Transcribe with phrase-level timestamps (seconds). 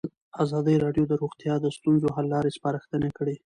[0.43, 3.35] ازادي راډیو د روغتیا د ستونزو حل لارې سپارښتنې کړي.